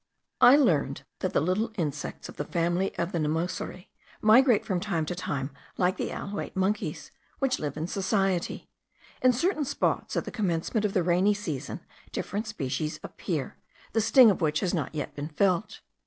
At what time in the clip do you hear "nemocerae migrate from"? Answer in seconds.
3.19-4.79